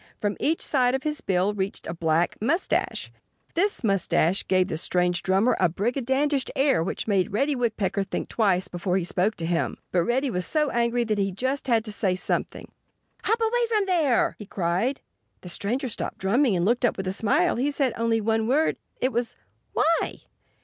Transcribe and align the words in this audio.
From 0.19 0.35
each 0.39 0.63
side 0.63 0.95
of 0.95 1.03
his 1.03 1.21
bill 1.21 1.53
reached 1.53 1.85
a 1.85 1.93
black 1.93 2.35
mustache. 2.41 3.11
This 3.53 3.83
mustache 3.83 4.47
gave 4.47 4.67
the 4.67 4.75
strange 4.79 5.21
drummer 5.21 5.55
a 5.59 5.69
brigandish 5.69 6.45
air 6.55 6.81
which 6.83 7.07
made 7.07 7.31
Reddy 7.31 7.55
Woodpecker 7.55 8.01
think 8.01 8.27
twice 8.27 8.67
before 8.67 8.97
he 8.97 9.03
spoke 9.03 9.35
to 9.35 9.45
him. 9.45 9.77
But 9.91 10.01
Reddy 10.05 10.31
was 10.31 10.43
so 10.47 10.71
angry 10.71 11.03
that 11.03 11.19
he 11.19 11.31
just 11.31 11.67
had 11.67 11.85
to 11.85 11.91
say 11.91 12.15
something. 12.15 12.71
"Hop 13.25 13.39
away 13.39 13.67
from 13.69 13.85
there!" 13.85 14.35
he 14.39 14.47
cried. 14.47 15.01
The 15.41 15.49
stranger 15.49 15.87
stopped 15.87 16.17
drumming 16.17 16.55
and 16.55 16.65
looked 16.65 16.83
up 16.83 16.97
with 16.97 17.05
a 17.05 17.13
smile. 17.13 17.57
He 17.57 17.69
said 17.69 17.93
only 17.95 18.19
one 18.19 18.47
word. 18.47 18.77
It 19.01 19.11
was 19.13 19.35
"Why?" 19.73 20.15